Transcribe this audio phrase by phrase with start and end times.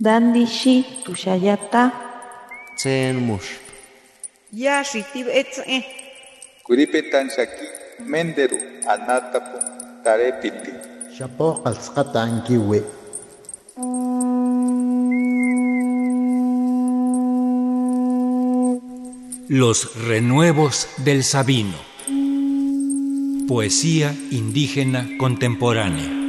[0.00, 1.92] Dandishi tushayata.
[2.76, 3.62] Tsen mush.
[4.52, 5.84] Ya shitib etze.
[6.66, 7.66] Kuripetan shaki
[8.02, 8.58] menderu
[8.90, 9.58] anatapu
[10.02, 10.72] tarepiti.
[11.16, 12.82] Shapo ankiwe.
[19.48, 21.78] Los renuevos del Sabino.
[23.46, 26.23] Poesía indígena contemporánea.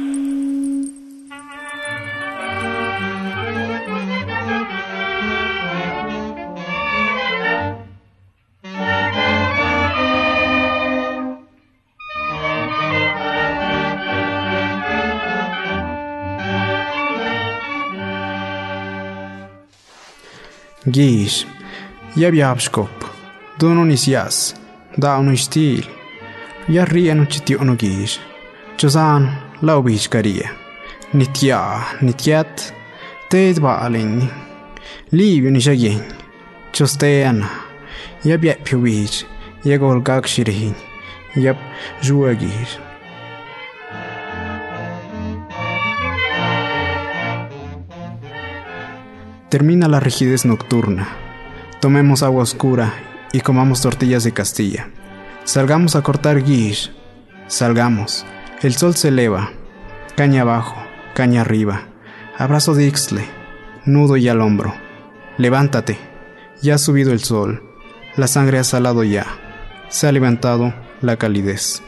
[20.88, 21.46] Gish,
[22.14, 22.88] Yabiabskop,
[23.58, 24.54] Dononis Yas,
[24.96, 25.84] Daunis Til,
[26.68, 28.20] Yarrian Chitiono Gish,
[28.76, 29.28] Chozan,
[29.62, 30.48] Laubish Garia,
[31.12, 32.72] Nitya, Nityat,
[33.28, 34.30] Ted Balin,
[35.10, 36.04] Livion Shagin,
[36.72, 37.48] Chosteana,
[38.22, 39.24] Yabiapiwich,
[39.64, 40.74] Yagol Gakshirin,
[41.34, 41.56] Yap
[42.00, 42.78] Zuagish.
[49.48, 51.08] Termina la rigidez nocturna.
[51.80, 52.94] Tomemos agua oscura
[53.32, 54.88] y comamos tortillas de Castilla.
[55.44, 56.90] Salgamos a cortar guish.
[57.46, 58.26] Salgamos.
[58.62, 59.52] El sol se eleva.
[60.16, 60.76] Caña abajo,
[61.14, 61.82] caña arriba.
[62.36, 63.24] Abrazo de Ixtle.
[63.84, 64.74] Nudo y al hombro.
[65.38, 65.96] Levántate.
[66.60, 67.62] Ya ha subido el sol.
[68.16, 69.26] La sangre ha salado ya.
[69.88, 71.82] Se ha levantado la calidez.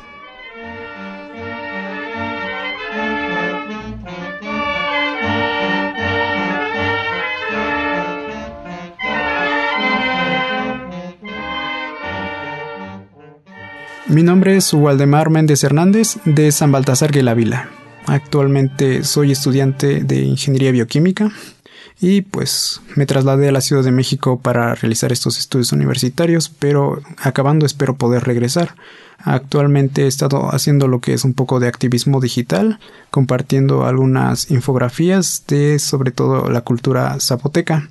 [14.08, 17.68] Mi nombre es Waldemar Méndez Hernández de San Baltasar Guelavila.
[18.06, 21.30] Actualmente soy estudiante de Ingeniería Bioquímica
[22.00, 27.02] y pues me trasladé a la Ciudad de México para realizar estos estudios universitarios, pero
[27.18, 28.76] acabando espero poder regresar.
[29.18, 35.44] Actualmente he estado haciendo lo que es un poco de activismo digital, compartiendo algunas infografías
[35.48, 37.90] de sobre todo la cultura zapoteca.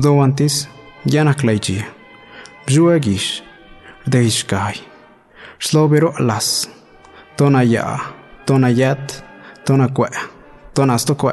[0.00, 0.68] Πδόβαντης
[1.02, 1.88] Γιανακλαϊτζία
[2.66, 3.42] Βζουαγής
[4.04, 4.74] δεϊσκάι.
[5.56, 6.68] Σλόβερο Αλλάς
[7.34, 9.10] Τον Αγιά Τον Αγιάτ
[9.64, 10.08] Τον Ακουέ
[10.72, 11.32] Τον Αστοκουέ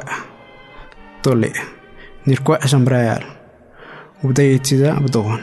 [1.20, 1.50] Το Λέ
[2.22, 3.22] Νιρκουέ Σαμπραϊάλ
[4.20, 5.40] Ουδέιτσιδα Βδόβαν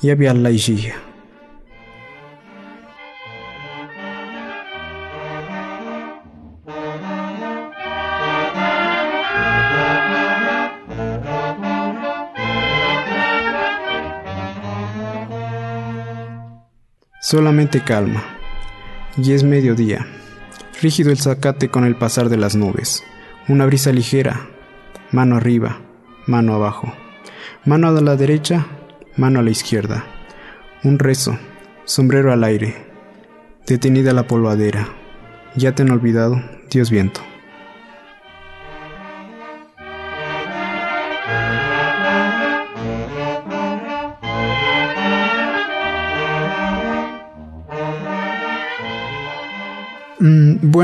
[0.00, 0.94] Γιαπιαλλαϊζία
[17.24, 18.22] Solamente calma.
[19.16, 20.06] Y es mediodía.
[20.82, 23.02] Rígido el zacate con el pasar de las nubes.
[23.48, 24.50] Una brisa ligera.
[25.10, 25.80] Mano arriba,
[26.26, 26.92] mano abajo.
[27.64, 28.66] Mano a la derecha,
[29.16, 30.04] mano a la izquierda.
[30.82, 31.38] Un rezo.
[31.86, 32.76] Sombrero al aire.
[33.66, 34.86] Detenida la polvadera.
[35.56, 37.22] Ya te han olvidado, Dios viento.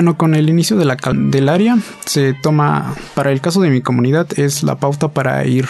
[0.01, 4.27] Bueno, con el inicio de la Candelaria se toma, para el caso de mi comunidad,
[4.39, 5.69] es la pauta para ir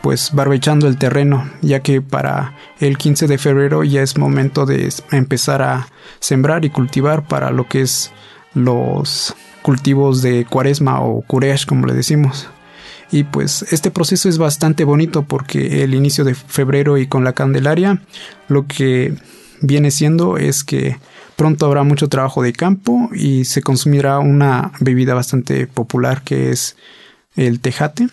[0.00, 4.90] pues barbechando el terreno, ya que para el 15 de febrero ya es momento de
[5.10, 8.10] empezar a sembrar y cultivar para lo que es
[8.54, 12.48] los cultivos de cuaresma o curesh como le decimos.
[13.10, 17.34] Y pues este proceso es bastante bonito porque el inicio de febrero y con la
[17.34, 18.00] Candelaria
[18.48, 19.14] lo que
[19.60, 20.96] viene siendo es que
[21.36, 26.76] Pronto habrá mucho trabajo de campo y se consumirá una bebida bastante popular que es
[27.36, 28.08] el tejate.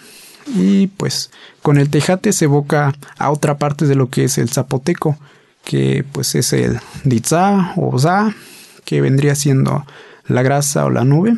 [0.55, 1.31] Y pues
[1.61, 5.17] con el tejate se evoca a otra parte de lo que es el zapoteco,
[5.63, 8.33] que pues es el ditza o za,
[8.85, 9.85] que vendría siendo
[10.27, 11.37] la grasa o la nube.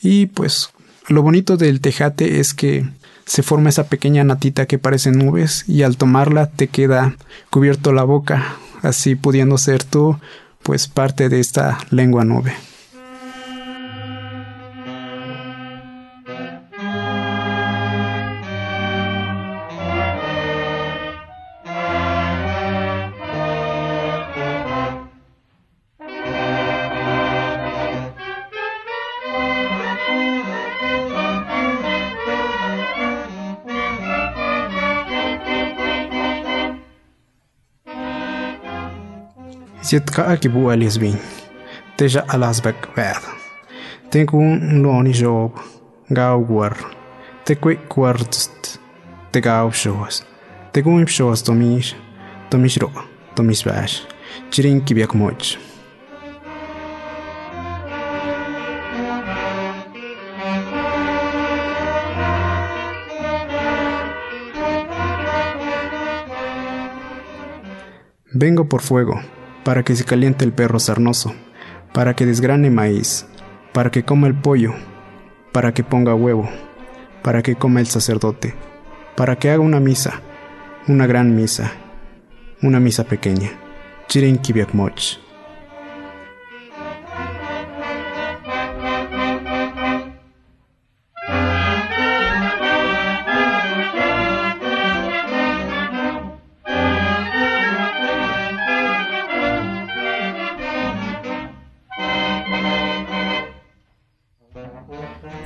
[0.00, 0.70] Y pues
[1.08, 2.86] lo bonito del tejate es que
[3.24, 7.16] se forma esa pequeña natita que parece nubes y al tomarla te queda
[7.50, 10.18] cubierto la boca, así pudiendo ser tú
[10.62, 12.54] pues parte de esta lengua nube.
[39.88, 41.16] Sietka kibuelis vin.
[41.96, 43.22] Teja alasbek ved.
[44.32, 45.56] um loni job.
[46.14, 46.76] Gau guer.
[47.44, 48.80] Te kui kuertst.
[49.32, 50.26] Te gau shows.
[50.72, 51.96] Te kui shows tomis.
[52.50, 52.90] Tomis ro.
[53.34, 54.04] Tomis vash.
[54.50, 55.56] Chirin kibiak moch.
[68.34, 69.37] Vengo por fuego.
[69.68, 71.34] Para que se caliente el perro sarnoso,
[71.92, 73.26] para que desgrane maíz,
[73.74, 74.72] para que coma el pollo,
[75.52, 76.48] para que ponga huevo,
[77.22, 78.54] para que coma el sacerdote,
[79.14, 80.22] para que haga una misa,
[80.86, 81.70] una gran misa,
[82.62, 83.50] una misa pequeña.
[84.08, 84.72] Chirin kibiak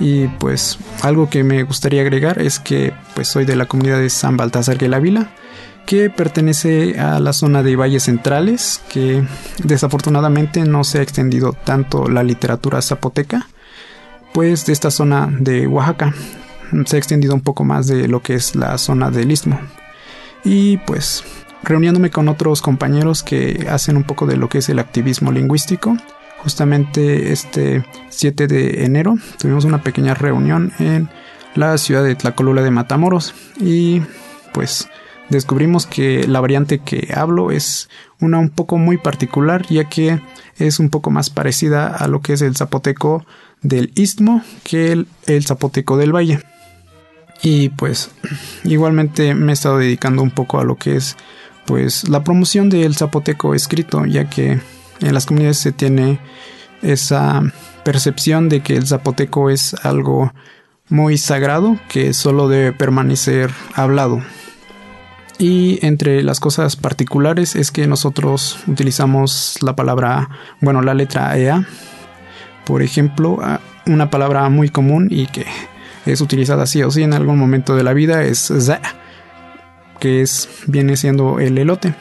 [0.00, 4.10] Y pues algo que me gustaría agregar es que pues soy de la comunidad de
[4.10, 5.30] San Baltasar de la Vila,
[5.86, 9.24] que pertenece a la zona de valles centrales, que
[9.62, 13.48] desafortunadamente no se ha extendido tanto la literatura zapoteca,
[14.32, 16.14] pues de esta zona de Oaxaca
[16.86, 19.60] se ha extendido un poco más de lo que es la zona del istmo.
[20.44, 21.22] Y pues
[21.62, 25.96] reuniéndome con otros compañeros que hacen un poco de lo que es el activismo lingüístico,
[26.42, 31.08] Justamente este 7 de enero tuvimos una pequeña reunión en
[31.54, 34.02] la ciudad de Tlacolula de Matamoros y
[34.52, 34.88] pues
[35.28, 37.88] descubrimos que la variante que hablo es
[38.20, 40.20] una un poco muy particular ya que
[40.58, 43.24] es un poco más parecida a lo que es el zapoteco
[43.62, 46.40] del istmo que el, el zapoteco del valle.
[47.42, 48.10] Y pues
[48.64, 51.16] igualmente me he estado dedicando un poco a lo que es
[51.66, 54.60] pues la promoción del zapoteco escrito ya que
[55.02, 56.18] en las comunidades se tiene
[56.82, 57.42] esa
[57.84, 60.32] percepción de que el zapoteco es algo
[60.88, 64.22] muy sagrado que solo debe permanecer hablado.
[65.38, 70.28] Y entre las cosas particulares es que nosotros utilizamos la palabra,
[70.60, 71.66] bueno, la letra EA.
[72.64, 73.38] Por ejemplo,
[73.86, 75.46] una palabra muy común y que
[76.06, 78.80] es utilizada así o sí en algún momento de la vida es za,
[79.98, 81.94] que es, viene siendo el elote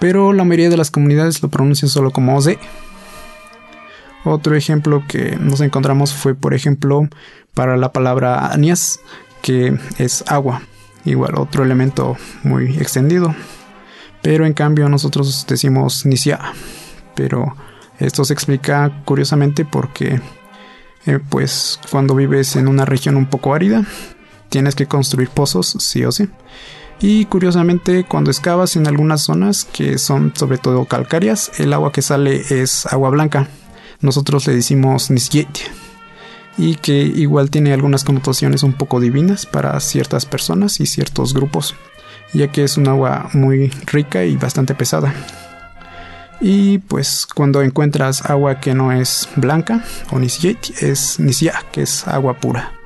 [0.00, 2.58] pero la mayoría de las comunidades lo pronuncian solo como Z.
[4.24, 7.08] Otro ejemplo que nos encontramos fue, por ejemplo,
[7.54, 9.00] para la palabra anias,
[9.42, 10.62] que es agua.
[11.04, 13.34] Igual, otro elemento muy extendido.
[14.22, 16.38] Pero en cambio nosotros decimos nisia.
[17.14, 17.54] Pero
[17.98, 20.20] esto se explica curiosamente porque,
[21.06, 23.84] eh, pues, cuando vives en una región un poco árida,
[24.48, 26.28] tienes que construir pozos, sí o sí.
[27.00, 32.02] Y curiosamente, cuando excavas en algunas zonas que son sobre todo calcáreas, el agua que
[32.02, 33.48] sale es agua blanca.
[34.00, 35.48] Nosotros le decimos nisyet.
[36.58, 41.74] Y que igual tiene algunas connotaciones un poco divinas para ciertas personas y ciertos grupos,
[42.34, 45.14] ya que es un agua muy rica y bastante pesada.
[46.40, 52.06] Y pues cuando encuentras agua que no es blanca o nisyet, es nisya, que es
[52.06, 52.79] agua pura.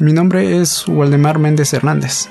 [0.00, 2.28] Mi nombre es Waldemar Méndez Hernández.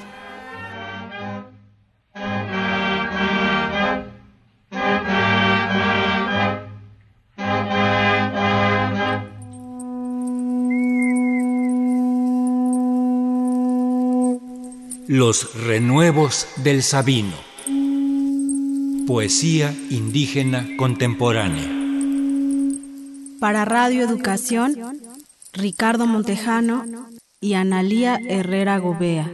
[15.09, 17.35] Los renuevos del Sabino.
[19.07, 21.69] Poesía indígena contemporánea.
[23.41, 24.77] Para Radio Educación,
[25.51, 26.85] Ricardo Montejano
[27.39, 29.29] y Analía Herrera Gobea.